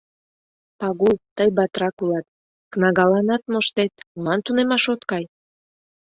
[0.79, 2.25] —Пагул, тый батрак улат,
[2.71, 5.23] кнагаланат моштет, молан тунемаш от кай?